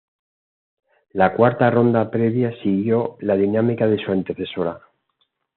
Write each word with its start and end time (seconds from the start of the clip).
La 1.11 1.31
cuarta 1.35 1.69
ronda 1.69 2.09
previa 2.09 2.59
siguió 2.63 3.17
la 3.19 3.35
dinámica 3.35 3.85
de 3.85 4.03
su 4.03 4.11
antecesora. 4.11 4.81